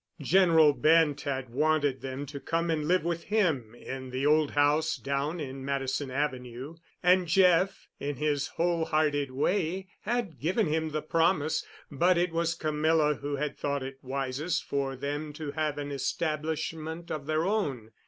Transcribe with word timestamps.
General 0.21 0.73
Bent 0.73 1.21
had 1.21 1.51
wanted 1.51 2.01
them 2.01 2.25
to 2.25 2.39
come 2.39 2.71
and 2.71 2.87
live 2.87 3.03
with 3.03 3.25
him 3.25 3.75
in 3.75 4.09
the 4.09 4.25
old 4.25 4.49
house 4.49 4.95
down 4.97 5.39
in 5.39 5.63
Madison 5.63 6.09
Avenue, 6.09 6.73
and 7.03 7.27
Jeff, 7.27 7.87
in 7.99 8.15
his 8.15 8.47
whole 8.47 8.85
hearted 8.85 9.29
way, 9.29 9.89
had 10.01 10.39
given 10.39 10.65
him 10.65 10.89
the 10.89 11.03
promise, 11.03 11.63
but 11.91 12.17
it 12.17 12.31
was 12.31 12.55
Camilla 12.55 13.13
who 13.13 13.35
had 13.35 13.55
thought 13.55 13.83
it 13.83 13.99
wisest 14.01 14.63
for 14.63 14.95
them 14.95 15.33
to 15.33 15.51
have 15.51 15.77
an 15.77 15.91
establishment 15.91 17.11
of 17.11 17.27
their 17.27 17.45
own. 17.45 17.91